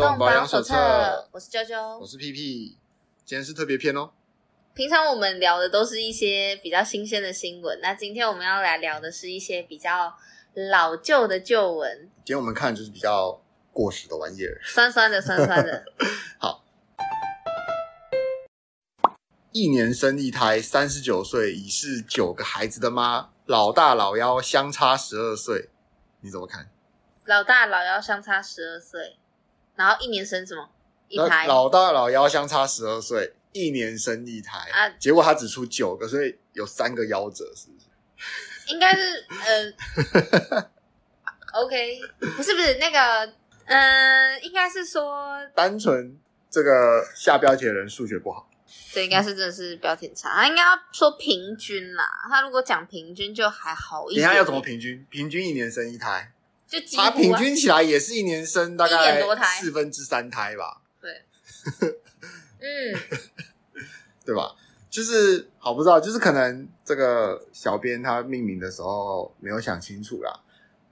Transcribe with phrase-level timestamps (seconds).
[0.00, 2.78] 动保养手册，我是啾啾，我是屁屁，
[3.26, 4.10] 今天是特别篇哦。
[4.72, 10.16] 平常我们聊的都是一些比较新鲜的新闻，那今天我们要来聊的是一些比较
[10.70, 12.08] 老旧的旧闻。
[12.24, 13.42] 今天我们看就是比较
[13.74, 15.84] 过时的玩意儿，酸酸的，酸酸的。
[16.40, 16.64] 好，
[19.52, 25.68] 一年生一胎，三十九岁已是九个孩子的妈，老大老幺相差十二岁，
[26.22, 26.70] 你怎么看？
[27.26, 29.18] 老大老幺相差十二岁，
[29.80, 30.68] 然后一年生什么？
[31.08, 31.46] 一胎。
[31.46, 34.86] 老大老幺相差十二岁，一年生一胎啊！
[34.98, 37.86] 结果他只出九个，所以有三个夭折，是不是？
[38.72, 39.24] 应该是
[40.52, 40.68] 呃，
[41.64, 41.98] OK，
[42.36, 43.32] 不是不是那个，
[43.64, 46.16] 嗯、呃，应该是说单纯
[46.50, 48.46] 这个下标题的人数学不好。
[48.92, 52.04] 对，应该是真的是标题差，他应该要说平均啦。
[52.28, 54.22] 他如果讲平均就还好一点。
[54.22, 55.04] 你看要怎么平均？
[55.10, 56.30] 平均一年生一胎。
[56.70, 59.20] 就他、啊、平均起来也是一年生大概
[59.60, 61.10] 四分之三胎吧，对，
[62.60, 62.94] 嗯，
[64.24, 64.54] 对吧？
[64.88, 70.40] 就是好不知道，就是可能这个小编他命名的时候没有想清楚啦，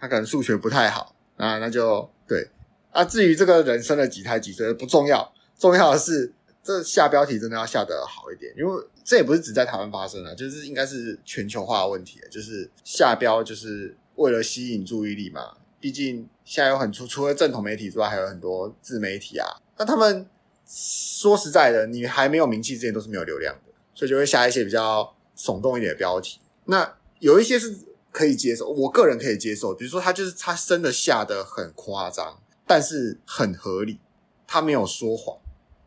[0.01, 2.49] 他可能数学不太好啊，那就对。
[2.91, 15.57] 啊，至于这个人生了几胎几岁不重要，重要的是这下标题真的要下得好一点，因为这也不是只在台湾发生的，就是应该是全球化的问题，就是下标就是为了吸引注意力嘛。
[15.81, 19.47] 毕竟现在有很除除了正统媒体之外，还有很多自媒体啊。
[19.77, 20.27] 那他们
[20.67, 26.41] 说实在的，你还没有名气之前都是没有流量的，所以就会下一些比较耸动一点的标题。
[26.65, 27.75] 那有一些是
[28.11, 29.73] 可以接受，我个人可以接受。
[29.73, 34.01] 比如说他就是他真的下得很夸张，但是很合理，
[34.47, 35.39] 他没有说谎。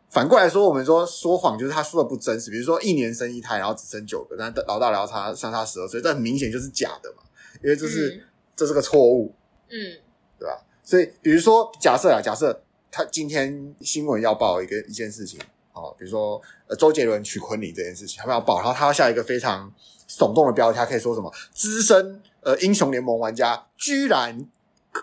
[0.10, 2.50] 反过来说，我们说说谎就是他说的不真实。
[2.50, 7.24] 比如说一年生一胎，然后只生九个，但老大老差相差十二岁，这很明显就是假的嘛，
[7.64, 8.22] 因为这是、嗯、
[8.56, 9.34] 这是个错误。
[9.72, 9.98] 嗯，
[10.38, 10.62] 对吧？
[10.84, 15.40] 所以，比如说，假设啊，假设他今天新闻要报一个一件事情，
[15.74, 19.72] 哦，比如说，呃，周杰伦娶昆凌这件事情，他们要报，然后他要下一个非常
[20.10, 21.34] 耸动的标题，他可以说什么？
[21.54, 24.46] 资深呃英雄联盟玩家居然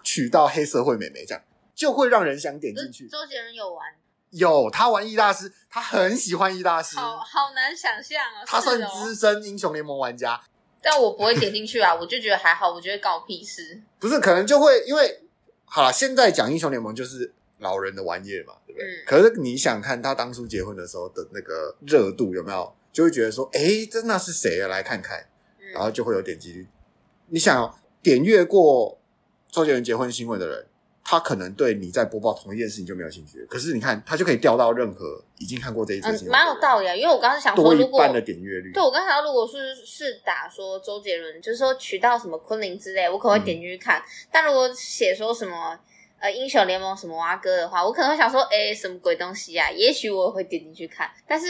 [0.02, 1.42] 娶到黑社会美眉，这样
[1.74, 3.08] 就会让人想点进去。
[3.08, 3.86] 周杰伦有玩？
[4.30, 8.44] 有，他玩易大师，他很喜欢易大师，好好难想象啊、哦。
[8.46, 10.38] 他算资深英雄联盟玩家。
[10.82, 13.80] 但我不会点进去啊， 我就觉得还好，我觉得搞屁事。
[13.98, 15.22] 不是，可能就会因为
[15.64, 18.86] 好了，现在讲英雄联盟就是老人的玩意嘛，对不对？
[18.86, 19.04] 嗯。
[19.06, 24.68] 可是你想看他当初结婚的时候的那个热度有没有，就会觉得说，诶，这那是谁啊？
[24.68, 25.26] 来看看，
[25.74, 26.62] 然后就会有点击率。
[26.62, 26.68] 嗯。
[27.30, 28.98] 你想点阅过
[29.50, 30.66] 周杰伦结婚新闻的人。
[31.10, 36.94] 他可能对你在播报同一件事情就没有兴趣，可是你看，他就可以调到任何已经看过这一次新闻，蛮有道理啊。
[36.94, 38.74] 因为我刚刚想说，如果半的点阅率。
[38.74, 43.98] 对，我刚才如果是是打说周杰伦，就是说取到什么昆凌之类，我可能会点进去看。
[43.98, 45.74] 嗯、但如果写说什么
[46.20, 49.70] 呃英雄联盟什么蛙哥的话，我可能会想说，哎，什么鬼东西啊？
[49.72, 51.10] 也许我会点进去看。
[51.26, 51.46] 但是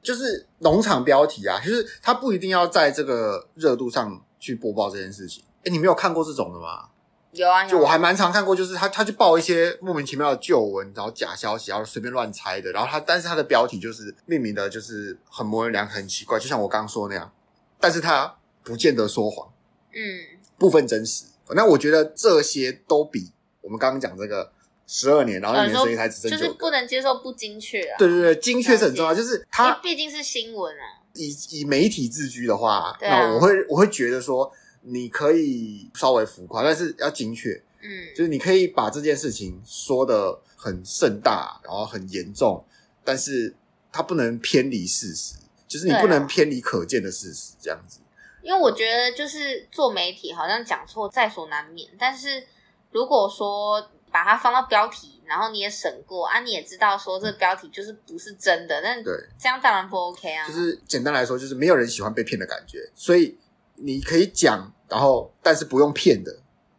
[0.00, 5.44] 就是农场标题啊，就是他不一定要在这个热度上去播报这件事情。
[5.64, 6.88] 哎，你没有看过这种的吗？
[7.32, 17.32] 有啊，有啊，就我还蛮常看过，就是他他去报一些莫名其妙的旧闻，然后假消息，然后随便乱猜的，然后他但是他的标题就是命名的，就是很模棱两可，很奇怪，就像我刚刚说的那样，
[17.80, 19.50] 但是他不见得说谎，
[19.94, 21.24] 嗯，部分真实。
[21.54, 23.32] 那我觉得这些都比
[23.62, 24.52] 我们刚刚讲这个
[24.86, 27.96] 十二年，然后一年生一胎只剩九个，就是不能接受不精确啊。
[27.98, 31.00] 对对对，精确是很重要，就是他毕竟是新闻啊。
[31.14, 34.52] 以以媒体自居的话，啊、那我会我会觉得说。
[34.82, 37.50] 你可以稍微浮夸，但是要精确。
[37.80, 42.64] 嗯，就是你可以把这件事情说的很盛大，然后很严重，
[43.02, 43.54] 但是
[43.90, 45.34] 它不能偏离事实，
[45.66, 47.98] 就是你不能偏离可见的事实，这样子。
[48.42, 52.44] 因为我觉得，就是做媒体好像讲错在所难免，但是
[52.90, 60.46] 如果说把它放到标题，然后你也审过啊，你也知道说这个标题就是不是真的，那对这样当然不 OK 啊。
[60.46, 63.36] 就是简单来说，就是没有人喜欢被骗的感觉，所以。
[63.84, 66.30] 你可以讲，然后但是不用骗的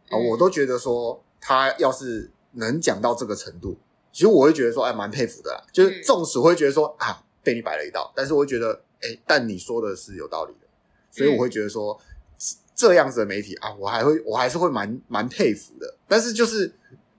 [0.08, 3.76] 啊，我都觉得说他要是能讲到这个程度，
[4.12, 5.60] 其实我会觉得说，哎，蛮佩服的啦。
[5.72, 10.68] 就是纵使我会觉得说啊，被你摆了一道，但是我会觉得，哎，但你说的是有道理的，
[11.10, 12.00] 所以我会觉得说，
[12.76, 15.96] 这样子的媒体啊，我还会，我还是会蛮蛮佩服的。
[16.06, 16.72] 但是就是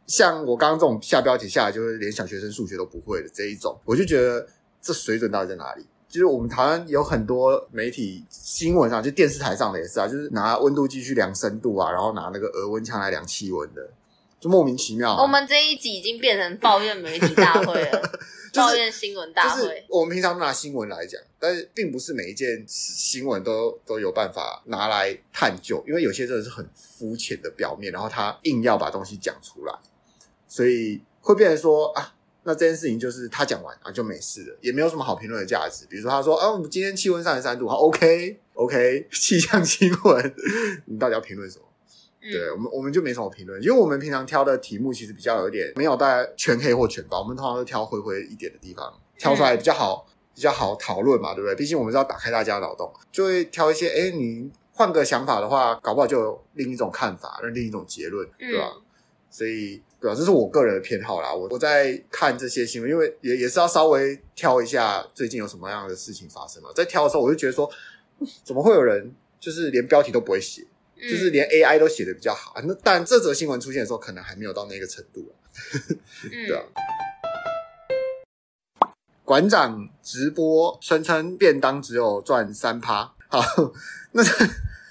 [0.07, 4.47] 像我刚刚这种下标题下来，就是连小学生数学都不会的这一种，我就觉得
[4.81, 5.85] 这水准到底在哪里？
[6.15, 13.85] 就是我们台湾有很多媒体新闻上，就电视台上的也是啊，就是拿温度计去量深度啊，然后拿那个额温枪来量气温的，
[14.39, 15.21] 就莫名其妙啊。
[15.21, 18.11] 我们这一集已经变成抱怨媒体大会了，
[18.55, 19.61] 抱怨新闻大会。
[19.61, 29.73] 就是我们平常拿新闻来讲，但是并不是每一件新闻都都有办法拿来探究，因为有些真的是很肤浅的表面，然后他硬要把东西讲出来，
[30.47, 32.13] 所以会变成说啊。
[32.47, 35.87] 那这件事情就是他讲完啊就没事了，也没有什么好评论的价值。
[35.89, 40.35] 比如说他说，啊，我们今天气温三十三度，好，OK OK，气象新闻，
[40.85, 41.65] 你到底要评论什么？
[42.21, 51.55] 嗯、对我们我们就没什么评论，因为我们平常挑的题目其实比较有点没有大概全黑或全白，我们通常都挑灰灰一点的地方，挑出来比较好、嗯、比较好讨论嘛，对不对？
[51.55, 58.71] 毕竟我们是要打开大家脑洞，就会挑一些，哎，你换个想法的话，搞不好就有另一种看法，另一种结论，对吧？
[58.75, 58.81] 嗯、
[59.31, 59.81] 所以。
[60.05, 61.33] 对啊，这是我个人的偏好啦。
[61.33, 66.69] 我我在看这些新闻，因为也也是要稍微挑一下最近有什么样的事情发生嘛。
[66.75, 67.67] 在挑的时候，我就觉得说，
[68.43, 70.61] 怎么会有人就是连标题都不会写，
[71.01, 72.61] 嗯、就是连 AI 都写的比较好啊？
[72.67, 75.33] 那但这则新闻出现的时候，可能还没有到那个程度。
[76.29, 76.61] 对啊。
[78.81, 78.89] 嗯、
[79.23, 83.41] 馆长直播声称便当只有赚三趴，好，
[84.11, 84.21] 那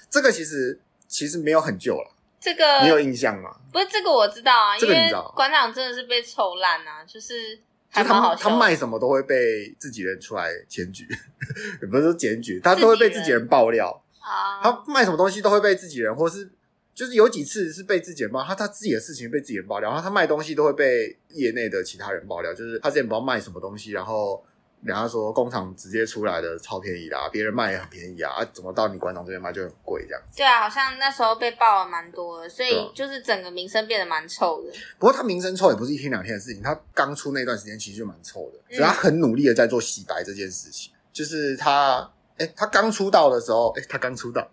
[0.09, 2.14] 这个其实其实没有很旧了。
[2.45, 3.49] 这个你有印象吗？
[3.73, 7.59] 不是这个我知道啊，因为馆长真的是被臭烂啊，就是
[7.89, 8.47] 还蛮好笑。
[8.47, 11.07] 他卖什么都会被自己人出来检举，
[11.81, 14.61] 也不是说检举，他都会被自己人爆料啊。
[14.61, 16.47] 他卖什么东西都会被自己人，或是
[16.93, 24.45] 就是有几次是被自己人爆，他他自己的事情被自己人爆料，然后他卖东西都会被业内的其他人爆料，就是他之前不知道卖什么东西，然后。
[24.85, 30.37] 人家说工厂直接出来的超便宜啦，别人卖也很便宜啊，啊，怎么到你馆长这边卖就很贵这样子？
[30.37, 34.71] 对啊，好像那时候被爆了蛮多的，所以就是整个名声变得蛮臭的。
[34.99, 40.93] 不过他名声臭也不是一天两天的事情，他刚出那段时间其实就蛮臭的，所以他很努力的在做洗白这件事情。
[40.93, 42.07] 嗯、就是他，
[42.37, 44.47] 哎，他刚出道的时候，哎，他刚出道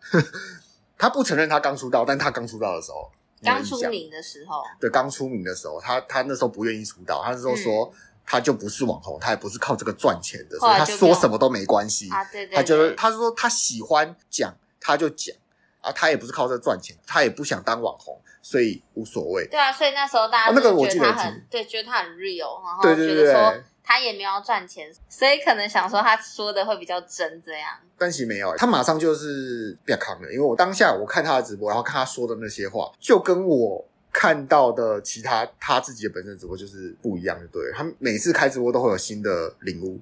[0.96, 3.10] 他不承认他刚出道，但他刚出道的时候，
[3.44, 7.92] 刚出名的时候，对，刚出名的时候，他他那时候不愿意出道，他那时候说。
[7.92, 12.08] 嗯他就不是网红，他也不是靠这个赚钱的，所以他说什么都没关系。
[12.10, 15.36] 啊，对对，对，他就是他说他喜欢讲，他就讲
[15.80, 19.46] 啊，他也不是靠这赚钱，他也不想当网红，所以无所谓。
[19.48, 27.68] 对啊，所以那时候大家那个我记得很对，觉得他很 real，然后觉得说他也没有赚钱，所以可能想说他说的会比较真这样。
[27.98, 33.84] 但其实没有，他马上就是变康了，因为我当下我看他的直播，然后看他说的那些话，就跟我。
[34.12, 39.98] 看到的其他他自己的本身直播就是不一样的，对，他每次开直播都会有新的领悟，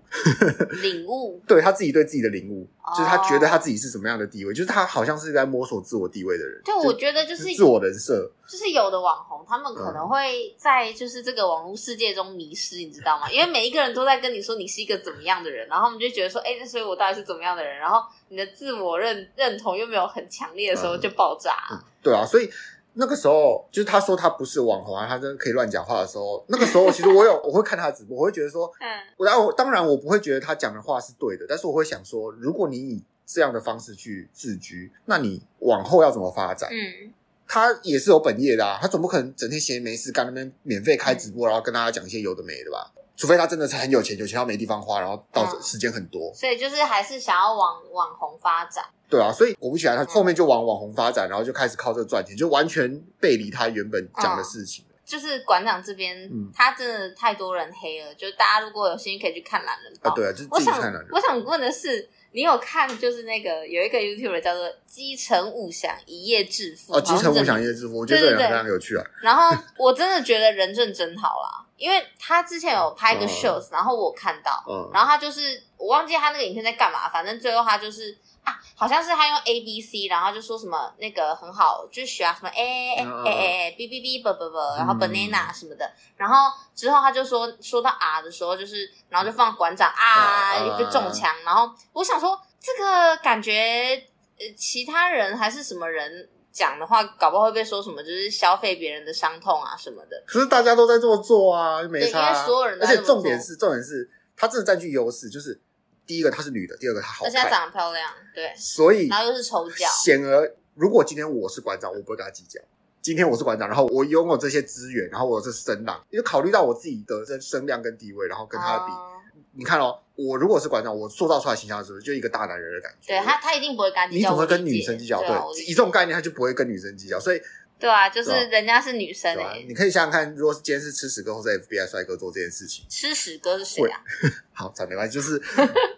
[0.83, 6.61] 领悟， 对他自己对自己的领悟，哦、就是他觉得他自己是什么样的地位，就是他好像是在摸索自我地位的人。
[6.65, 13.31] 对，就我觉得就是自我人设，就是有的网红他们可能会在就是这个网络世界中迷失，你知道吗？
[13.33, 17.79] 因为每一个人都在跟你说你是一个怎么样的人，然后他们就觉得说，哎，那所以我到底是怎么样的人？
[17.79, 21.55] 然后你的自我认认同又没有很强烈的时候就爆炸。
[21.71, 22.51] 嗯嗯、对啊，所以。
[22.95, 26.45] 那个时候，就是他说他不是网红啊，他真的可以乱讲话的时候。
[26.49, 36.69] 那个时候，其实我有 我会看他的直播，我会觉得说，嗯，我当我当然我不会觉得他讲的话是对的，但是我会想说，如果你以这样的方式去自居，那你往后要怎么发展？
[36.73, 37.13] 嗯，
[37.47, 42.93] 他也是有本业的啊，他总不可能整天闲没事干那边免费开直播，然后跟大家讲一些有的没的吧？
[43.17, 48.85] 除非他真的是很有钱，有钱到没地方花，然后到时间很多，所以就是还是想要往网红发展。
[49.11, 52.89] 对啊，所以果不其然，他后面就往网红发展，然后就开始靠这个赚钱，就完全
[53.21, 54.85] 背离他原本讲的事情。
[54.89, 58.15] 嗯、就是馆长这边，嗯、他真的太多人黑了。
[58.15, 60.11] 就大家如果有兴趣，可以去看懒人包。
[60.11, 61.07] 啊，对啊，就自己看懒人。
[61.11, 69.05] 我想，我想问的是，你有看就是那个有一个 YouTuber 叫做基成五想一夜致富哦，基成五想一夜致富，我觉得这个人非常有趣啊。
[69.21, 78.17] 然后我真的觉得人正真好啦，因为他之前有拍一个 shows，、嗯、然后我看到，嗯、然后他就是我忘记他那个影片在干嘛，反正最后他就是。
[78.43, 84.31] 啊，好像是他用 A B C，然后就说什么那个很好，就学啊什么 A A A B B B B B B，
[84.77, 94.03] 然后 banana 什么的，然后之后他就说说到 R 的时候，就是然后就放馆长啊，又被中枪，然后我想说这个感觉
[94.39, 100.23] 呃其他人还是什么人讲的话，搞不好会被说什么就是消费别人的伤痛啊什么的。
[100.27, 105.61] 可是大家都在这么做啊，没差，因为所有人都在而且重点是重点是他真的占据优势，就是。
[106.07, 112.61] 第一个她是女的，第二个她好看，而且她长得漂亮，对，所以然后又是丑角，显而如果今天我是馆长，我不会跟她计较。
[113.03, 119.21] 今天我是馆长，然后我拥有这些资源，然后我是声浪，因为考虑到我自己的这声量跟地位，然后跟他比，哦、
[119.53, 123.15] 你看哦，我如果是馆长，我塑造出来的形象是不是就一个大男人的感觉？
[123.15, 125.21] 对他，他一定不会跟你怎么会跟女生计较？
[125.21, 127.41] 对，对以这种概念，他就不会跟女生计较，所以。
[127.81, 134.01] 对啊，就是人家是女生哎、欸啊，你可以想想看，如果是今天是吃屎哥或者 FBI 帅哥做这件事情，吃屎哥是谁啊？
[134.53, 135.41] 好，这没关系，就是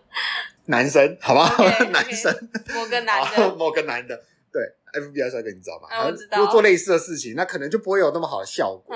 [0.67, 4.23] 男生，好不好？Okay, okay, 男生，某个男的， 某个男的，
[4.53, 4.63] 对
[5.01, 5.89] ，FBI 帅哥你知道吗？
[5.91, 6.39] 啊、我知道。
[6.39, 8.95] 如果做类似的事情，那可能就不会有那么好的效果。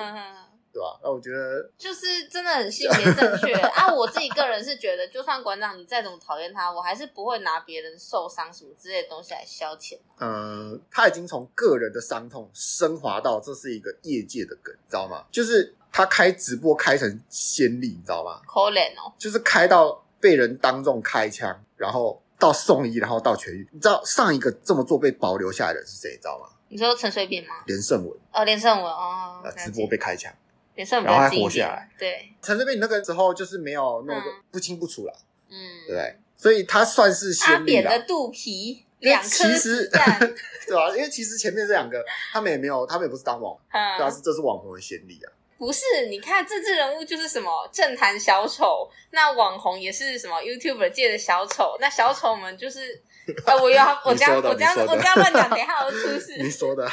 [0.76, 1.00] 对吧？
[1.02, 3.90] 那我觉得就是真的很性别正确啊！
[3.90, 9.98] 我自己个人是觉得，就算馆长你再怎么讨厌他，我还是不会拿别人受伤什么之类的东西来消遣。
[10.18, 15.24] 嗯、呃，他已经从个人的伤痛升华到这是一个业界的梗，你知道吗？
[15.30, 15.74] 就是。
[15.92, 18.42] 他开直播开成先例，你知道吗？
[18.46, 23.66] 可怜哦，就是开到被人当众开枪，然后到送医，然后到痊愈。
[23.72, 26.10] 你知道上一个这么做被保留下来的是谁？
[26.10, 26.48] 你知道吗？
[26.68, 27.54] 你说陈水扁吗？
[27.64, 30.30] 连胜文哦，连胜文哦，直播被开枪，
[30.76, 31.90] 连胜文然后还活下来。
[31.98, 35.12] 对，陈水扁那个时候就是没有那个不清不楚了，
[35.50, 35.56] 嗯，
[35.88, 36.16] 对？
[36.36, 37.82] 所以他算是先例了。
[37.82, 38.84] 扁的肚皮。
[39.00, 39.28] 两颗
[39.58, 40.18] 子弹，
[40.66, 40.88] 对吧？
[40.96, 42.02] 因为其实前面这两个，
[42.32, 45.28] 他们也没有，他们也不是当网红，啊，是这是网红的先例啊。
[45.58, 52.98] 不是，你看政治人物就是什么政坛小丑，那网红也是什么 YouTuber 界的小丑，那小丑们就是，
[53.44, 56.36] 呃，我要 我这样我这样我这样乱讲，等一下我出事。
[56.42, 56.82] 你说的，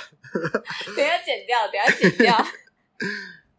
[0.96, 2.48] 等一下剪掉，等一下剪掉，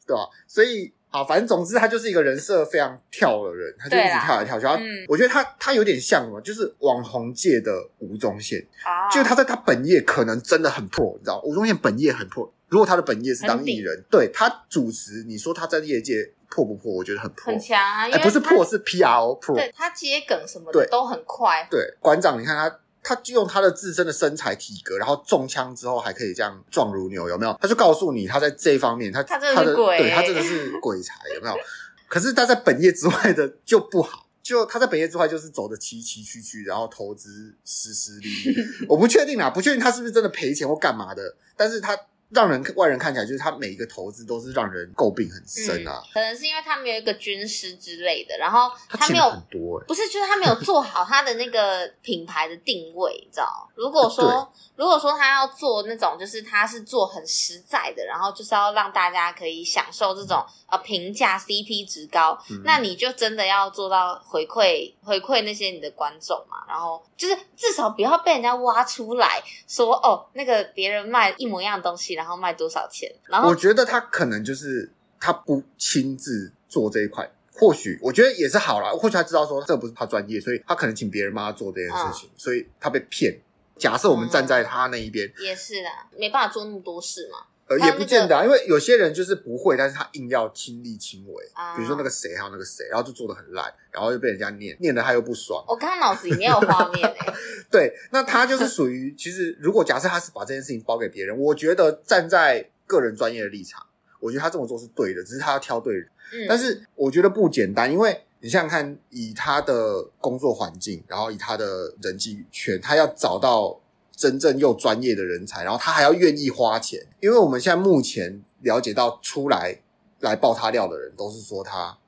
[0.07, 0.27] 对吧、啊？
[0.47, 0.93] 所以。
[1.15, 4.67] 好，反正总之他就是一个人设非常跳的人，他就一直跳来跳去。
[4.67, 7.71] 嗯，我觉得他他有点像什么，就是网红界的
[8.01, 12.53] 吴宗宪，啊、就是他在他本业可能真的很破，你知道，吴宗宪本业很破。
[12.67, 16.93] 如果他的本业是当艺人，顶对他主持，你说他在业界破不破？
[16.93, 18.11] 我觉得很破，很强啊。
[18.11, 21.65] 哎，不是破，是 PR O 破对他接梗什么的对都很快。
[21.71, 22.81] 对，馆长，你看他。
[23.05, 27.57] 他就用他的自身的身材体格，然后中枪之后还可以这样壮如牛，有没有？
[27.61, 31.55] 他就告诉你，他在这一方面，他他真的是鬼，对他真的是鬼才，有没有？
[32.09, 38.57] 可是他在本业之外的就不好，就他在本业之外就是走的崎崎岖岖，然后投资失失利利。
[38.89, 41.97] 我不确定啊，不确定他是不是真的赔钱或干嘛的，但是他。
[42.31, 53.69] 让人外人看起来就是他每一个投资都是让人诟病很深啊、嗯，可能是因为他没有一个军师之类的，然后他没有很多、欸，不是就是他没有做好他的那个品牌的定位，你知道？
[53.75, 73.15] 如果说如果说他要做那种，就是他是做很实在的，然后就是要让大家可以享受这种呃平价 CP 值高，嗯、那你就真的要做到回馈回馈那些你的观众嘛，然后就是至少不要被人家挖出来说哦，那个别人卖一模一样的东西，然后卖多少钱？
[73.27, 74.91] 然后我觉得他可能就是
[75.21, 78.91] 他不亲自做这一块，或许我觉得也是好啦。
[78.91, 83.39] 或许他知道说这不是他专业，所以他可能请别人帮他做这件事情，嗯、所以他被骗。
[83.77, 87.39] 假设我们站在他那一边，嗯、也是啦，没办法做那么多事嘛。
[87.67, 91.51] 呃，也不见得，啊，因为有些人就是不会，但是他硬要亲力亲为。
[91.55, 95.65] 啊、比如说那个谁，还有那个谁，然后就做的很烂，然后又被人家念，念的他又不爽。
[95.67, 97.35] 我刚刚脑子里面有画面诶
[97.73, 103.87] 对，那他就是属于，其实如果假设他是把这件事情包给别人，我觉得站在个人专业的立场，
[104.21, 106.07] 我觉得他这么做是对的，只是他要挑对人。
[106.35, 113.81] 嗯，但是我觉得不简单，因为你想想看，以他的工作环境，然后以他的人际圈，他要找到。
[114.17, 119.81] 真正又专业的人才，然后他还要愿意花钱，因为我们现在目前了解到出来
[120.21, 121.99] 来爆他料的人，都是说他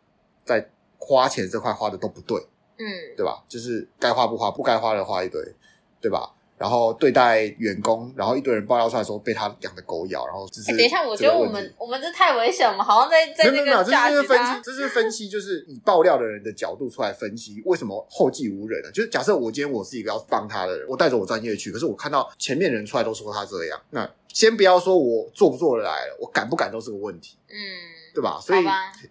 [0.44, 2.38] 在花钱这块花的都不对，
[2.78, 2.84] 嗯，
[3.16, 3.42] 对吧？
[3.48, 5.42] 就是该花不花，不该花的花一堆，
[6.00, 6.32] 对吧？
[6.58, 10.76] 然后对待员工，然后一堆人爆料出来说被他养的狗咬，然后只是、欸。
[10.76, 13.56] 等一下，我觉得我们我们这太危险了，好像在在那个。
[13.56, 18.90] 没有没有，这是分析，这是分析，就是以爆料的人的角度出来分析，为什么后继无人呢？
[18.90, 27.56] 就是假设我今天我是一个要帮他的人，我带着我专业去，可是我看到前面人出来都说他这样，那先不要说我做不做得来了，我敢不敢都是个问题，嗯，
[28.14, 28.38] 对吧？
[28.40, 28.64] 所以，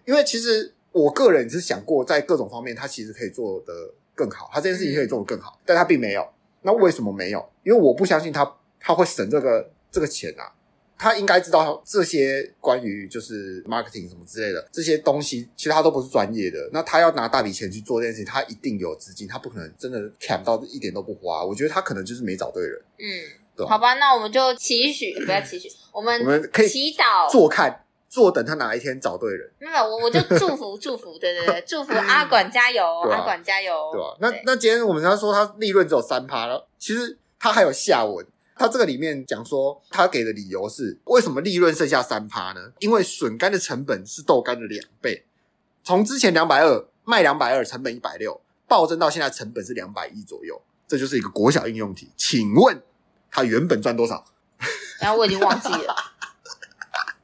[0.04, 3.72] 因为其实我个人是想过，在各种方面他其实可以做得
[4.14, 6.26] 更好，他这件事情可以做得更好，嗯、但他并没有。
[6.66, 7.48] 那为什么没有？
[7.62, 10.50] 因为我不相信他他会省这个这个钱啊！
[10.98, 16.58] 他应该知道这些关于就是 marketing 什么之类的这些东西，其实他都不是专业的。
[16.72, 21.44] 那他要拿大笔钱去做这件事情，他一定有资金，他不可能真的 cap 到一点都不花。
[21.44, 22.82] 我觉得他可能就是没找对人。
[22.98, 23.06] 嗯，
[23.54, 23.64] 对？
[23.64, 27.85] 好吧，那我们就期许，不要期许，我们我们可以祈祷坐看。
[28.08, 34.16] 坐等他哪一天找对人，没有我我就祝福祝福，对对对， 祝福阿管加油，阿管加油，对吧？
[34.20, 38.24] 那那今天我们要说他利润只有三趴了，其实他还有下文，
[38.56, 42.72] 他这个里面讲说他给的理由是为什么利润剩下三趴呢？
[42.78, 45.24] 因为笋干的成本是豆干的两倍，
[45.82, 52.80] 从之前两百二卖两百二，成本一百六，暴增到现在成本是两百一左右，这就是一个国小应用题，请问
[53.30, 54.24] 他原本赚多少？
[55.00, 55.94] 然后我已经忘记了。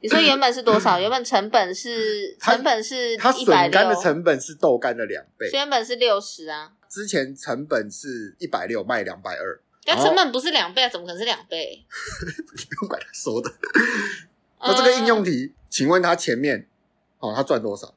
[0.03, 0.99] 你说原本是多少？
[0.99, 6.73] 原本成本是成本是它笋干的成本是豆干的两倍，原本是六十啊。
[6.89, 9.61] 之前成本是一百六，卖两百二。
[9.85, 11.85] 那成本不是两倍啊，怎么可能是两倍？
[12.27, 13.49] 你 不用管他说的。
[14.59, 16.67] 那这个应用题，请问他前面
[17.19, 17.95] 哦，他赚多少？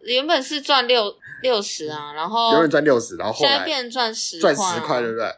[0.00, 5.34] 原本是赚六六十啊，然后原本赚六十，然后现在变成赚十赚十块，对不对？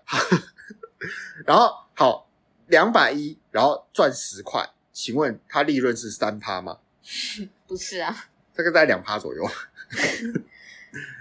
[1.47, 2.28] 然后好
[2.67, 4.69] 两百一，然后赚十块。
[5.00, 6.76] 请问它利润是三趴吗？
[7.69, 9.49] 不是啊，这个在两趴左右。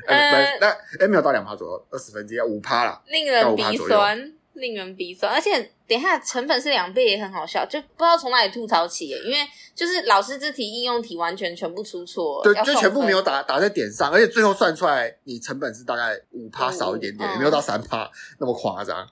[0.08, 0.68] 呃， 那
[1.00, 5.32] 哎没有到两趴左右，二十分之一要五趴啦，令人鼻酸，令人鼻酸。
[5.32, 9.20] 而且等一下成本是两倍也很好笑，就不知道从哪里吐槽起耶。
[9.24, 9.38] 因为
[9.76, 19.08] 就是老师这题应用题完全全部出错，对，就全部没有打打在点上，而且最后算出来你成本是大概五趴少一点点，嗯、也没有到三趴那么夸张。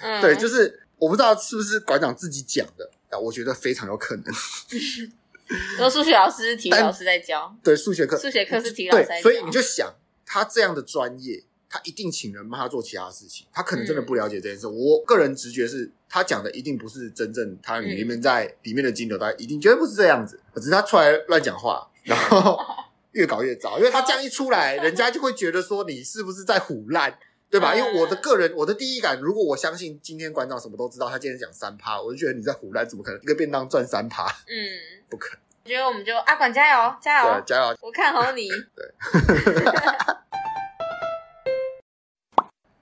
[0.00, 2.88] 嗯、 对，就是我不知道是不是馆长自己讲的，
[3.18, 4.24] 我觉得非常有可能。
[5.78, 9.94] 有数学老师是体育老师在教，对，数学课数学课是体育老师在教，所以你就想
[10.24, 11.44] 他这样的专业。
[11.66, 14.64] 他一定请人帮他做其他事情，他可能真的不了解这件事。
[14.68, 20.38] 嗯、我个人直觉是他讲的一定不是真正他里面在里面的金流，他一定绝对不是这样子。
[20.54, 22.56] 只是他出来乱讲话，然后
[23.10, 27.18] 越搞越糟，因为他这样一出来， 人家就会觉得说你是不是在唬烂，
[27.54, 27.72] 对吧？
[27.72, 34.26] 因为我的个人，我的第一感，如果我相信今天馆长什么都知道，他今天讲三趴，我就觉得你在唬烂，怎么可能一个便当赚三趴？
[34.48, 35.40] 嗯，不可能。
[35.62, 37.76] 我觉得我们就阿管加油，加油，加油！
[37.80, 38.48] 我看好你。
[38.48, 38.58] 对。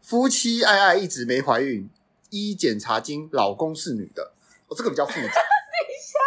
[0.01, 1.91] 夫妻爱爱一直没怀孕，
[2.31, 4.33] 一检查经老公是女的，
[4.69, 5.21] 哦，这个比较复杂。
[5.29, 6.19] 等一下，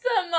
[0.00, 0.38] 什么？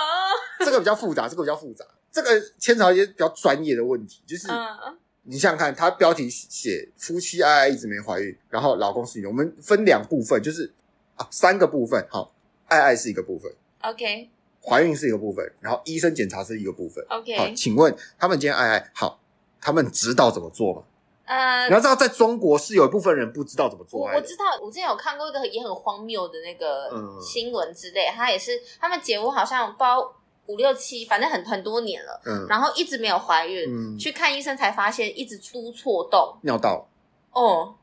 [0.60, 4.22] 这个比较复杂，这个比较复杂，这个牵扯一些比较专业的问题。
[4.26, 10.74] 就是，嗯、你想想看，他标题写夫妻爱爱一直没怀孕，然后老公是你，我们分两部分，就是
[11.16, 12.04] 啊，三个部分。
[12.10, 12.34] 好，
[12.68, 14.30] 爱爱是一个部分，OK，
[14.64, 17.38] 怀孕是一个部分，然后医生检查是一个部分，OK。
[17.38, 19.20] 好，请问他们今天爱爱好，
[19.62, 20.84] 他们知道怎么做吗？
[21.26, 24.16] 呃，你要知道，在中国是有一部分人不知道怎么做爱。
[24.16, 26.90] 我我知道，我之前有看过一个也很荒谬的那个
[27.22, 30.14] 新闻之类，他、嗯、也是他们结婚好像包
[30.52, 36.88] 五六七，反正很很多年了，嗯，然后一直没有怀孕，嗯，去看医生才发现一直出错洞，尿道。
[37.32, 37.76] 哦，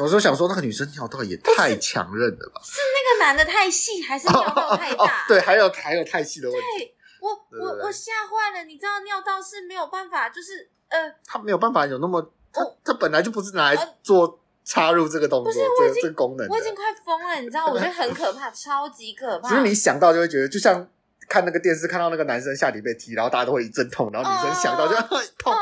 [0.00, 2.60] 我说想说那个女生尿道也太强韧了吧？
[2.64, 5.04] 是那个男的太细，还是尿道太大？
[5.04, 6.66] 哦哦哦、对，还有还有太细的问题。
[6.78, 12.32] 对，我我我吓坏了，你知道尿道是没有办法，就是呃，他没有办法有那么。
[12.50, 16.48] 他他本来就不是拿来做插入这个动作，这个这个功能。
[16.48, 17.66] 我已经快疯了，你知道？
[17.66, 19.50] 我觉得很可怕，超级可 怕。
[19.50, 20.88] 只是你想到就会觉得，就像
[21.28, 25.52] 看那个电视，看到那个男生下体被踢，然后大家都会一阵痛，然后女生想到就会 痛。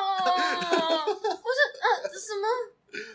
[1.06, 2.46] 不是，呃，什么？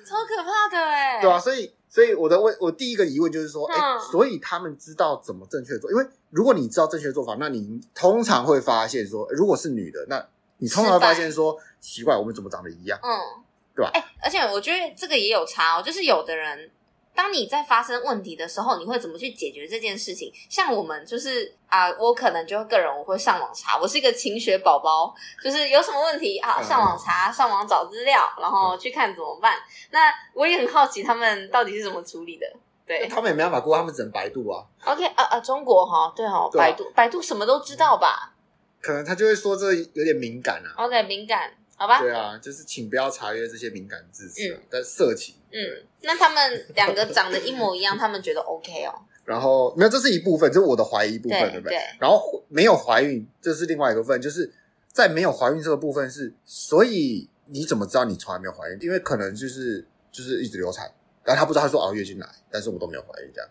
[0.05, 1.19] 超可怕的哎！
[1.21, 3.77] 对啊，所以所以我的问，我第一个疑问就是说，哎，
[4.11, 5.91] 所以他们知道怎么正确做？
[5.91, 10.25] 因为如果你知道正确做法，那你通常会发现说，如果是女的，那
[10.57, 12.99] 你通常会发现说，奇怪，我们怎么长得一样？
[13.01, 13.43] 嗯。
[13.73, 13.89] 对吧？
[13.93, 15.81] 哎、欸，而且我觉得这个也有差哦。
[15.81, 16.69] 就是有的人，
[17.13, 20.31] 当你在发生问题的时候，你会怎么去解决这件事情？
[20.49, 23.77] 像我们就是啊、呃，我可能就个人我会上网查。
[23.77, 29.57] 我是一个勤学宝宝，就是有什么问题啊，上网查，上网找资料，然后去看怎么办。
[29.91, 32.45] 那我也很好奇他们到底是怎么处理的。
[32.87, 34.65] 对，他们也没办法过，他们只能百度啊。
[34.85, 38.33] OK，啊啊，中国哈，对哈，百度，百度什么都知道吧？
[38.81, 40.83] 可能他就会说这有点敏感啊。
[40.83, 41.53] OK，敏感。
[41.81, 45.33] 好吧，对啊，就是请不要查阅这些敏感字词，嗯、但色情。
[45.51, 45.57] 嗯，
[46.01, 48.93] 那他们两个长得一模一样， 他们觉得 OK 哦。
[49.25, 51.75] 然后没有，这是一部分，这是我的怀疑部分，对，对不对？
[51.75, 51.79] 对。
[51.99, 54.53] 然后没有怀孕，这是另外一个部分，就是
[54.93, 58.77] 在没有怀孕这个部分是，所以你怎么知道你从来没有怀孕？
[58.79, 60.85] 因为可能就是就是一直流产，
[61.23, 63.49] 然后他不知道他说熬月经来，但是我都没有怀孕，这样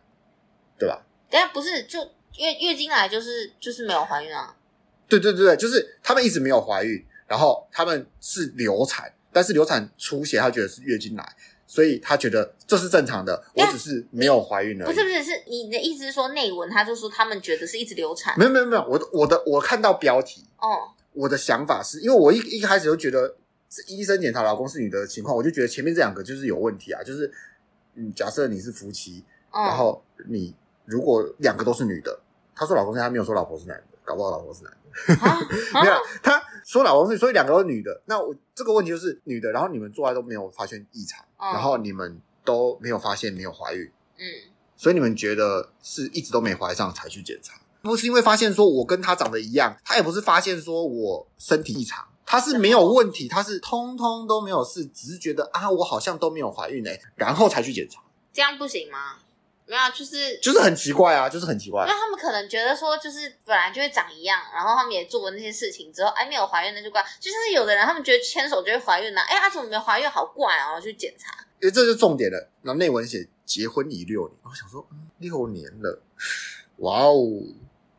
[0.78, 1.04] 对吧？
[1.28, 1.98] 等下不是就
[2.36, 4.54] 月月经来就是就是没有怀孕啊？
[5.08, 7.04] 对对对对，就是他们一直没有怀孕。
[7.30, 13.40] 然后他们是流产，但是流产出血，他觉得是月经来，所以他觉得这是正常的。
[13.54, 14.86] 我只是没有怀孕而已。
[14.88, 18.36] 不是不是，是你的意思是说内文，他就说他们觉得是一直流产。
[18.36, 23.36] 没有没有没有，我的我的我看到标题哦，我的想法是因为我一一开始就觉得
[23.70, 27.32] 是医生检查老公是女的情况，我就觉得前面这两个就是有问题啊，就是
[27.94, 30.52] 嗯，假设你是夫妻，哦、然后你
[30.84, 32.18] 如果两个都是女的，
[32.56, 34.78] 他说老公是他没有说老婆是男的，搞不好老公是男的。
[35.80, 38.02] 没有，他说老公是，所以两个都是女的。
[38.06, 44.24] 那我这个问题就是女的，然后你们做爱都没有发现异常，嗯、然后你们都没有发现没有怀孕，嗯，
[44.76, 59.18] 所以你们觉得是一直都没怀上才去检查，不是因为发现说我跟他长得一样，他也不是发现说我身体异常，他是没有问题，他是通通都没有事，只是觉得啊我好像都没有怀孕哎，然后才去检查，这样不行吗？
[59.70, 61.86] 没有，就是就是很奇怪啊，就是很奇怪。
[61.86, 67.00] 因为他们可能觉得说，就是本来就会长一样，然后他们也做过那些事情之后，哎，没有怀孕那就怪。
[67.20, 70.10] 就像是有的人，他们觉得牵手就会怀孕了，哎，他怎么没有怀孕？
[70.10, 70.80] 好怪啊！
[70.80, 72.50] 去检查，因为这就是重点了。
[72.62, 76.02] 然后内文写结婚已六年，我想说，嗯，六年了，
[76.78, 77.14] 哇哦，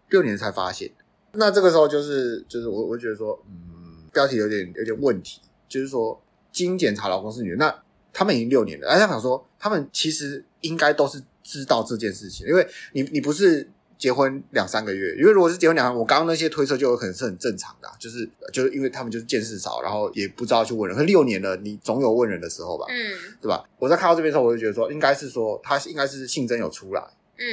[0.10, 0.92] 六年才发现。
[1.32, 11.24] 那这个时候就是就是我我觉得说，嗯，标题有点有点问题，就是说经检查老公是女的，那他们已经六年了，哎，他想说他们其实应该都是。
[11.52, 20.98] 知道这件事情，因为你你不是结婚两三个月，因为如果是结婚两，我刚刚那些推测就有可能是很正常的、啊，就是就是因为他们就是见识少，然后也不知道去问人。
[20.98, 22.86] 可六年了，你总有问人的时候吧？
[22.88, 22.96] 嗯，
[23.42, 23.68] 对吧？
[23.78, 27.04] 我在看到这边的时候，我就觉得说，应该是说他应该是性征有出来，
[27.38, 27.44] 嗯，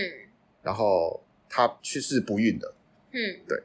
[0.62, 2.72] 然后他去世不孕的，
[3.10, 3.60] 嗯，对。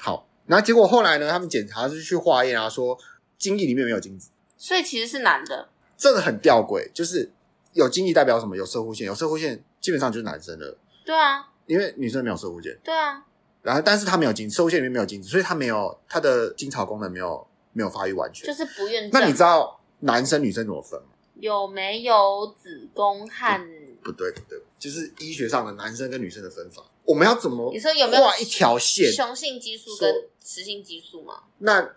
[0.00, 2.98] 好，然后结果后来呢，他们检查是去化验啊，说
[3.38, 5.68] 精液里面没有精子，所以其实是男的。
[5.98, 7.30] 这个很吊诡，就是
[7.76, 8.56] 有经济代表什么？
[8.56, 10.78] 有射护线，有射护线基本上就是男生了。
[11.04, 12.76] 对啊，因为女生没有射护线。
[12.82, 13.22] 对啊，
[13.62, 19.10] 然后但是他没有精子，摄护腺里面没有精子，所以他没有他的精巢功能没有没有发育完全，就是不孕症。
[19.12, 21.08] 那你知道男生女生怎么分吗？
[21.34, 23.60] 有没有子宫和？
[24.02, 27.70] 不对不对，就是医学上的男生跟女生的分法，我们要怎么？
[27.72, 29.12] 你说有没有画一条线？
[29.12, 31.42] 雄性激素跟雌性激素吗？
[31.58, 31.94] 那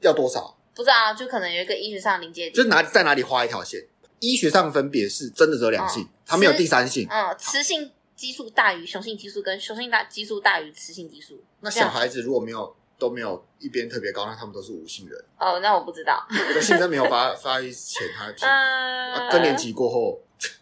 [0.00, 0.56] 要多少？
[0.74, 3.86] 不知道啊，就可能有一个医学上的临界点，就是哪在哪里画一条线？
[4.22, 7.08] 医学上分别是真的只有两性，它没有第三性。
[7.10, 11.42] 嗯，雌性激素大于雄性激素，跟雄性大激素大于雌性激素。
[11.60, 15.24] 那小孩子如果没有都没有一边特别高，那他们都是无性人。
[15.36, 16.24] 哦，那我不知道。
[16.30, 20.20] 我的性征没有发发育前，他 嗯更年期过后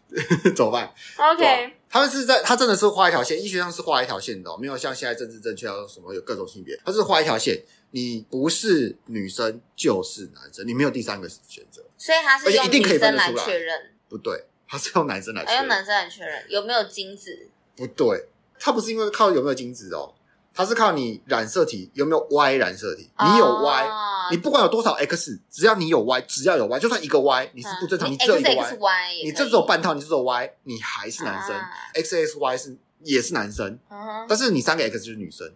[0.57, 7.62] 怎么办？OK，他们是在他真的是画一条线，医学上是画一条线的，没有像现在政治正确要什么有各种性别，他是画一条线。
[7.92, 18.29] 你不是女生就是男生，你没有第三个选择，所以他是用女生来确认，不对，他是用男生来确认，用男生来确认有没有精子，不对，
[18.61, 20.14] 他不是因为靠有没有精子哦，
[20.55, 35.53] 他是靠你染色体有没有 Y 染色体，你有 Y，、哦、你不管有多少 X，只要你有 Y，只要有 Y，就算一个 Y，你是不正常，嗯、你只有一个 Y，, y 你这只有半套，你只有 Y，你还是男生、啊、，XXY 是也是男生，嗯、但是你三个 X 就是女生，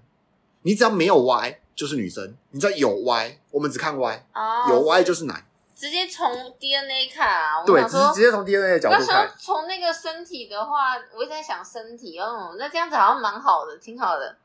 [0.62, 1.60] 你只要没有 Y。
[1.74, 7.64] 就是女生，你知道有 Y，我们只看 Y，、oh, 有 Y 就是男，直接从 DNA 看啊。
[7.64, 9.28] 对，直直接从 DNA 的角度看。
[9.38, 14.36] 从那个身体的话，我一直在想身体哦，那这样子好像蛮好的，挺好的。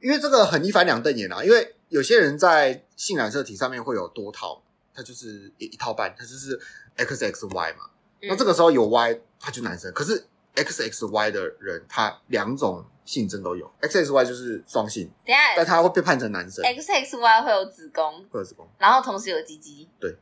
[0.00, 4.62] 因为这个很一翻两瞪眼啊，因为有些人在性染色体上面会有多套，
[4.94, 6.60] 它就是一一套半，它就是
[6.96, 7.90] XXY 嘛。
[8.20, 9.92] 嗯、那这个时候有 Y，他就男生。
[9.92, 12.84] 可是 XXY 的人，他两种。
[13.08, 16.62] 性征都有，X X Y 就是双性，等下，但他会被判成男生。
[16.62, 19.88] X X Y 会有子宫，会有子宫，然后同时有鸡鸡。
[19.98, 20.14] 对，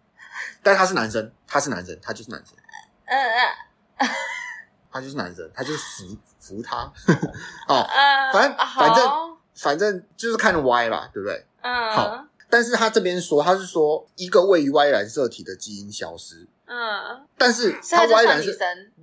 [0.62, 2.54] 但他是男生，他是男生，他就是男生。
[3.06, 3.18] 嗯
[3.96, 4.08] 嗯，
[4.92, 6.84] 他就是男生，他就是服服他。
[7.66, 7.84] 哦，
[8.32, 11.44] 反正反正反正就是看 Y 啦，对不对？
[11.62, 11.90] 嗯。
[11.90, 16.46] 好，但是他这边说，他是说一个位于 Y 染色体的基因消失。
[16.66, 17.26] 嗯。
[17.36, 18.52] 但是他 Y 染色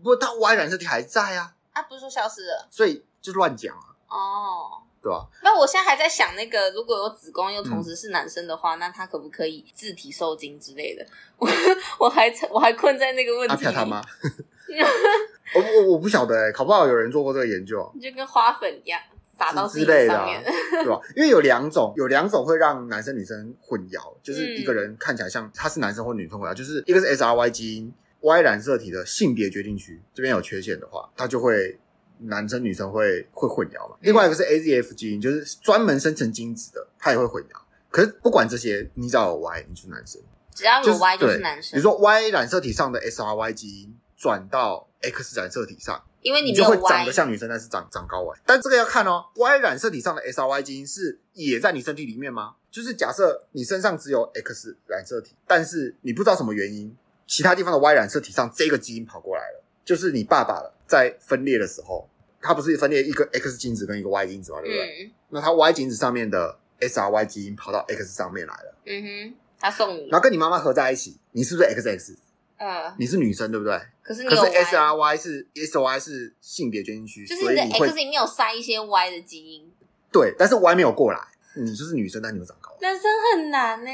[0.02, 1.56] 不，他 Y 染色体还在啊。
[1.74, 3.06] 啊，不是说消失了，所以。
[3.24, 3.88] 就乱讲啊！
[4.10, 5.26] 哦，对吧？
[5.42, 11.06] 那我现在还在想，那个如果有子宫又同时是男生的话，嗯、那他可不可以自体受精之类的？
[11.38, 11.48] 我
[11.98, 13.64] 我还我还困在那个问题。
[13.64, 14.02] 他妈，
[15.56, 19.00] 我我我不晓得哎、欸，考不好有人做过这个研究，就跟花粉一样
[19.40, 20.28] 撒到之类的、啊，
[20.72, 21.00] 对吧？
[21.16, 31.80] 因为有两种，有两种会让男生女生混淆，就是一个人看起来像他是男生或女生混淆，就是一个是 SRY 基因 Y 染色体的性别决定区这边有缺陷的话，他就会。
[32.28, 33.96] 男生女生会会混淆嘛？
[34.02, 37.58] 另外一个是 AZF 基因，就是专门生成精子的，它也会混淆。
[37.90, 40.22] 可是不管这些，你只要有 Y，你就是男生。
[40.56, 41.72] 只要有 Y 就是男生。
[41.72, 48.40] 比如说 Y 染色体上的 SRY 基因转到 X 染色体上，因为你，你就会长得像女生，但是长长高完。
[48.46, 52.56] 但这个要看哦，Y 染色体上的 SRY 基因是也在你身体里面吗？
[52.72, 56.96] 就是假设你身上只有 X 染色体，但是你不知道什么原因，
[57.28, 62.10] 其他地方的 Y 染色体上这个基因跑过来了，就是你爸爸了，在分裂的时候。
[62.44, 65.06] 它不是分裂一个 X 精子跟一个 Y 精子嘛，对不对？
[65.06, 68.76] 嗯、那它 Y 精子上面的 SRY 基因跑到 X 上面来了。
[68.86, 72.18] 嗯哼，他送你，然后跟你妈妈合在一起，你是不是 XX？
[72.58, 73.80] 呃，你是女生对不对？
[74.04, 79.72] 可是你可是 SRY 是 SY 是性别决定区，就是你的 X 里面有塞一些 Y 的基因。
[80.12, 81.20] 对，但是 Y 没有过来，
[81.56, 82.72] 你就是女生，但你有长高。
[82.82, 83.04] 男生
[83.34, 83.90] 很难呢，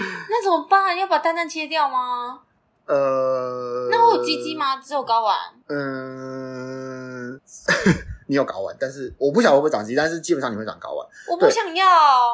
[0.00, 0.96] 那怎么办？
[0.98, 2.40] 要把蛋蛋切掉吗？
[2.88, 4.76] 呃，那我有鸡鸡吗？
[4.78, 5.36] 只有睾丸。
[5.68, 7.38] 嗯，
[8.26, 11.06] 你有睾丸，但是我不晓得会不会长鸡，但是基本上你会长睾丸。
[11.28, 11.84] 我不想要。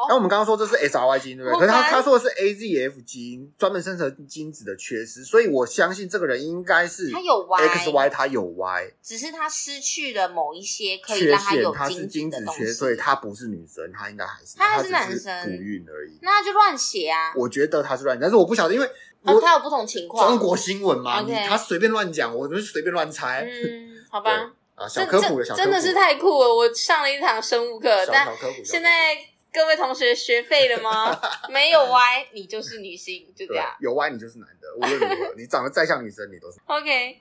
[0.07, 1.59] 那我们刚刚说这是 SRY 基因，对不对？
[1.59, 16.17] 可是他他说的是 AZF 基因，专门生成精子的缺失，所以我相信这个人应该是他有 Y XY，他有 Y，只是他失去了某一些可以让他有他是精子缺，所以他不是女生，他应该还是他还是男生，不孕而已。
[16.21, 17.33] 那他就乱写啊！
[17.35, 18.89] 我觉得他是乱，但是我不晓得，因为。
[19.25, 20.29] 哦，他有不同情况。
[20.29, 23.41] 中国新闻嘛.他随便乱讲，我就随便乱猜。
[23.41, 24.51] 嗯，好吧。
[24.75, 26.53] 啊，小科普的小真的是太酷了！
[26.53, 28.27] 我上了一堂生物课，但
[28.63, 29.15] 现在
[29.53, 31.17] 各位同学学废了吗？
[31.49, 33.65] 没有 Y，你就是女性，就这样。
[33.79, 34.67] 有 Y，你就是男的。
[34.75, 36.59] 无论如何，你长得再像女生，你都是。
[36.67, 37.17] OK。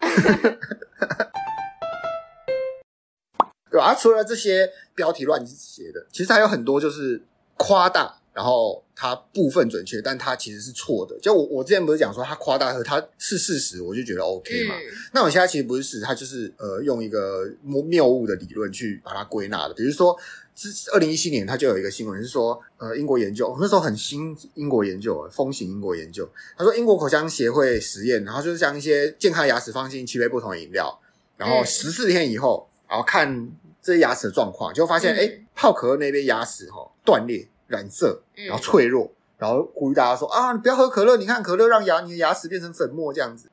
[3.71, 3.81] 对？
[3.81, 7.25] 啊，除了这些标题乱写的，其实还有很多就是
[7.57, 8.19] 夸大。
[8.35, 11.17] 然后它部分准确，但它其实是错的。
[11.23, 14.75] 就我我之前不是讲说它夸大和它是事实，我就觉得 OK 嘛。
[14.75, 19.75] 嗯、那我现在其实不是事实，它就是呃用一个谬谬误的理论去把它归纳的。
[19.75, 20.19] 比如说，
[20.57, 31.01] 是二零一七年它就有一个新闻是说，呃英国研究那时候很新，英国研究风行英国研究，他说英国口腔协会实验，然后就是将一些健康牙齿放进七杯不同的饮料，
[31.37, 33.49] 然后十四天以后，然后看
[33.81, 37.49] 这些牙齿的状况，就发现哎、嗯、泡可乐那边牙齿哈、哦、断裂。
[37.67, 43.51] 染色，然后脆弱，嗯、然后呼吁大家说啊，你不要喝可乐，你看可乐让牙你的牙齿变成粉末这样子，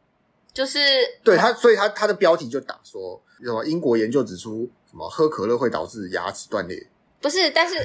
[0.54, 0.80] 就是
[1.24, 6.88] 对他，所以他他的标题就打说什么英国研究指出什么喝可乐会导致牙齿断裂，
[7.21, 7.76] 不是，但是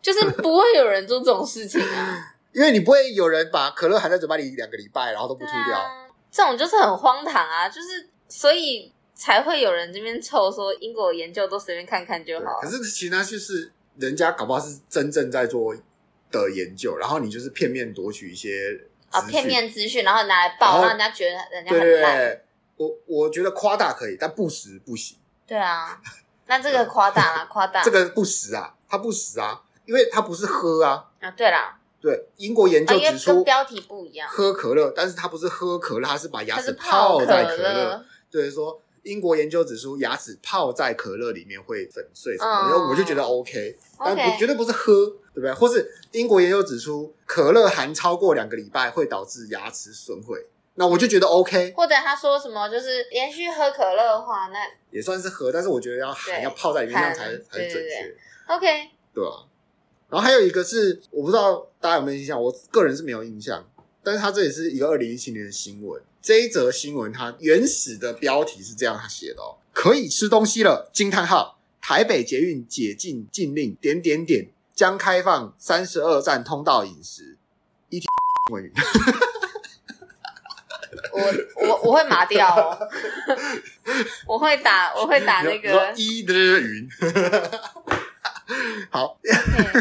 [0.00, 13.70] 就是不会有人做这种事情啊， 因为你不会有人把可乐含在嘴巴里两个礼拜，然后都不吐掉，啊、这种就是很荒唐啊，就是所以才会有人这边凑说英国研究都随便看看就好，可是其他就是。
[13.96, 15.74] 人家搞不好是真正在做
[16.30, 18.80] 的研究，然后你就是片面夺取一些
[19.10, 21.70] 啊、哦，片面资讯，然后拿来报，让人家觉得人家。
[21.70, 22.44] 对
[22.76, 25.16] 我我觉得夸大可以，但不实不行。
[25.46, 26.00] 对啊，
[26.46, 38.80] 那这个夸大了，夸大这个不实啊，它不实啊，因为它不是喝啊啊，对啦，对，英国研究指出，哦、标题不一样，喝可乐，但是它不是喝可乐，它是把牙齿泡在可乐，可乐对说。
[39.04, 45.52] 英国研究指出，牙齿泡在可乐里面会粉碎什么的，嗯、我就觉得 OK，但不.绝对不是喝，对不对？
[45.52, 51.72] 或是英国研究指出，可乐含超过两个礼拜会导致牙齿损毁，那我就觉得 OK。
[51.76, 54.58] 或者他说什么，就是连续喝可乐的话，那
[54.90, 58.16] 也算是喝，但是我觉得要含要泡在里面，这样才很准确。
[58.46, 58.66] OK，
[59.14, 59.44] 对啊。
[60.08, 63.68] 然后还有一个是，我不知道大家有没有印象，我个人是没有印象，
[64.02, 66.00] 但是他这也是一个二零一七年的新闻。
[66.24, 70.90] 这一则新闻，它原始的标题是这样他写的哦：可以吃东西了！
[70.90, 71.60] 惊叹号！
[71.82, 77.36] 台北捷运解禁禁令，点点点将开放三十二站通道饮食。
[77.90, 78.08] 一天
[78.48, 78.72] 新闻
[81.12, 82.88] 我我我会麻掉哦，
[84.26, 86.88] 我会打我会打那个一的云。
[88.88, 89.20] 好，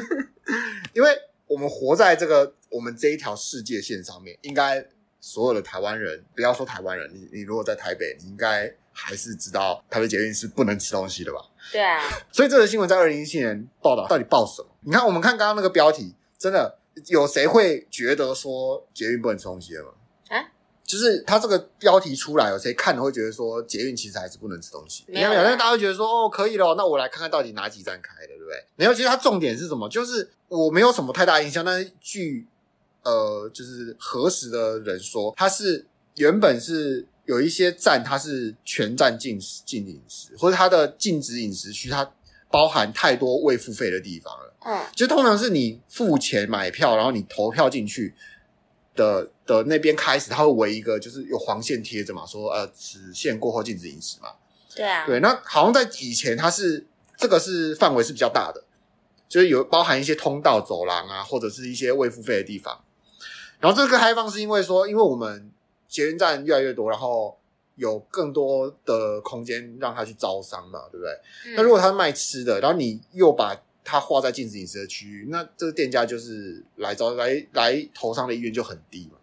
[0.92, 4.86] 因为我们活在这个我们这一条世界线上面，应该。
[5.26, 11.40] 所有的台湾人，不要说台湾人，你你如果在台北，你应该还是知道台北捷运是不能吃东西的吧？
[11.72, 12.04] 对啊。
[12.30, 14.68] 所以这个新闻在二零一七年报道，到底报什么？
[14.82, 19.92] 你看，我们看刚刚那个标题，真的有谁会觉得说捷运不能吃东西的吗？
[20.28, 20.44] 啊？
[20.84, 25.06] 就是他这个标题出来，有谁看了会觉得说捷运其实还是不能吃东西？
[25.08, 28.62] 没有，没有，大家会觉得说哦，可以了，那我来看看到底哪几站开的，对不对？
[28.76, 29.88] 没有，其实它重点是什么？
[29.88, 32.46] 就是我没有什么太大印象，但是据。
[33.04, 35.86] 呃，就是核实的人说，他是
[36.16, 42.12] 原本是有一些站，它是全站禁食禁饮食，或者它的禁止饮食区，它
[42.50, 44.54] 包含太多未付费的地方了。
[44.66, 48.14] 嗯，就通常是你付钱买票，然后你投票进去
[48.96, 54.30] 的的那边开始，它会围一个，就是有黄线贴着嘛，说呃，此线过后禁止饮食嘛。
[54.76, 56.86] 对啊，对，那好像在以前，它是
[57.18, 58.64] 这个是范围是比较大的，
[59.28, 62.84] 就是有包含一些通道、走廊啊，或者是一些未付费的地方。
[63.64, 65.50] 然后这个开放是因为说，因为我们
[65.88, 67.40] 捷运站越来越多，然后
[67.76, 71.14] 有更多的空间让他去招商嘛，对不对？
[71.46, 79.18] 嗯、那如果他卖吃的，然后你又把它划在禁止饮食的区域，那这个店家就是来招来来投商的意愿就很低嘛。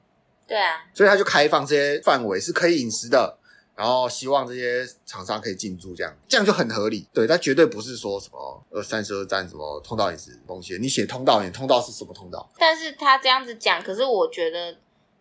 [0.49, 3.37] 对啊，所以他就开放这些范围是可以饮食的。
[3.81, 7.09] 然后希望这些厂商可以进驻，这样这样就很合理。
[7.15, 10.77] 对，但绝对不是说什么呃三十二站什么通道饮食东西。
[10.79, 12.47] 你写通道，你通道是什么通道？
[12.59, 14.71] 但是他这样子讲，可是我觉得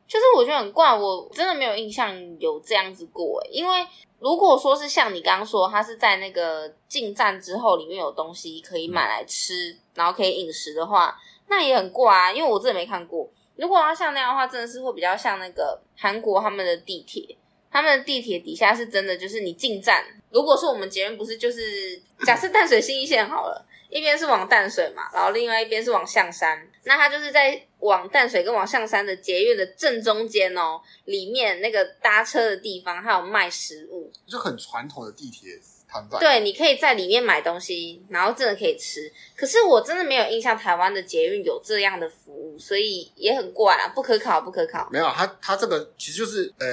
[0.05, 3.41] 就是我觉得很怪，我真的没有印象有这样子过。
[3.49, 3.87] 因为
[4.19, 11.17] 如果说是像你刚刚说，他是在那个进站之后里面有东西可以买来吃，嗯、然后可以饮食的话，
[11.47, 12.33] 那也很怪啊。
[12.33, 13.29] 因为我真的没看过。
[13.55, 17.37] 如果要像那样的话，真的是会比较像那个韩国他们的地铁。
[17.71, 35.51] 他们的地铁底下是真的，就是你进站，如果说我们捷运不是，就是假设淡水新一线好了，一边是往淡水嘛，然后另外一边是往象山，那它就是在往淡水跟往象山的捷运的正中间哦，里面那个搭车的地方还有卖食物，就很传统的地铁
[35.87, 36.19] 摊贩。
[36.19, 39.11] 对，你可以在里面买东西，然后真的可以吃。
[39.35, 44.89] 可是我真的没有印象台湾的捷运有这样的服务，所以也很怪啊，不可考，不可考。
[44.91, 46.67] 没有，它它这个其实就是呃。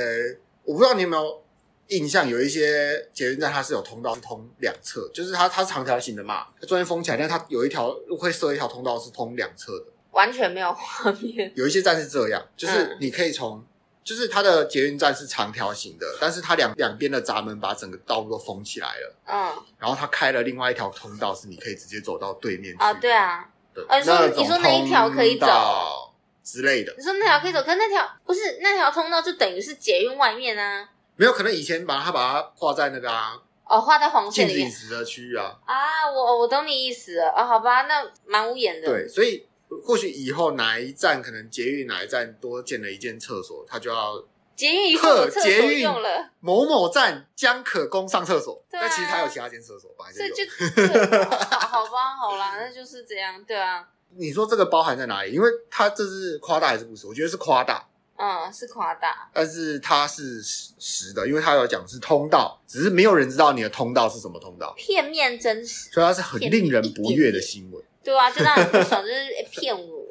[0.66, 1.42] 我不知道你有没有
[1.88, 11.52] 印象，有一些捷运站它是有通道，是通两侧，就是它它是长条形的嘛，它中间封起来，但它有一条会设一条通道是通两侧的，完全没有画面。
[11.54, 13.64] 有一些站是这样，就是你可以从
[14.02, 19.16] 就是它的捷运站是长条形的，但是它两两边的闸门把整个道路都封起来了。
[19.26, 22.82] 嗯，然后它开了另外一条通道，是你可以直接走到对面去。
[22.82, 23.48] 啊，对啊。
[23.72, 26.05] 对，你说你说那一条可以走
[26.46, 26.94] 之类的。
[26.96, 30.88] 你说那条可以走，可是那条不是那条通道，就等于是捷运外面啊。
[31.16, 33.36] 没有可能以前把它把它画在那个啊。
[33.64, 34.70] 哦，画在黄线里面。
[34.70, 35.58] 禁止饮食的区域啊。
[35.66, 38.86] 啊，我我懂你意思了啊，好吧，那蛮无言的。
[38.86, 39.44] 对，所以
[39.82, 44.24] 或许以后哪一站可能捷运哪一站多建了一间厕所，它就要。
[44.54, 48.64] 捷运以后有厕所用了，某某站将可供上厕所。
[48.70, 50.06] 但其实它有其他间厕所，吧？
[50.10, 50.44] 所以就
[51.60, 53.86] 好吧，好啦，那就是这样，对啊。
[54.16, 55.32] 你说这个包含在哪里？
[55.32, 57.06] 因为他这是夸大还是不实？
[57.06, 57.86] 我觉得是夸大。
[58.18, 64.72] 嗯，是夸大，但是它是实实的，因为它有讲是通道，只是没有人知道你的通道是什么通道。
[64.74, 67.84] 片面真实，所以它是很令人不悦的新闻。
[68.02, 70.06] 对啊，就让人不爽，就是 骗我。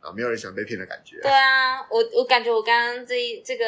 [0.00, 1.20] 啊，没有人喜欢被骗的感觉。
[1.20, 3.64] 对啊，我我感觉我刚刚这一这个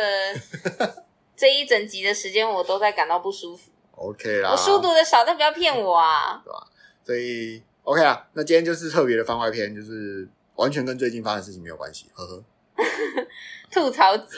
[1.36, 3.70] 这一整集的时间，我都在感到不舒服。
[3.96, 6.40] OK 啦，我书读的少，但不要骗我啊。
[6.42, 6.66] 对吧？
[7.04, 12.06] 所以 OK 啊，那今天就是特别的番外篇，就是完全跟最近发生的事情没有关系。
[12.14, 12.44] 呵呵，
[13.72, 14.36] 吐槽集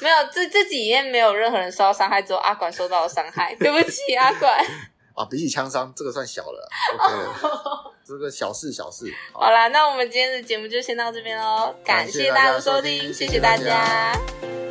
[0.00, 3.54] 没有，这这几面没有任何人受到伤害，只有阿管受到了伤害。
[3.56, 4.64] 对不起，阿管。
[5.14, 6.68] 啊，比起枪伤，这个算小了。
[6.94, 9.12] OK 了，这个小事小事。
[9.32, 13.58] 好，好啦，那我们今天的节目就先到这边喽，感谢大家的收听，谢谢大家。
[13.58, 14.61] 谢谢大家。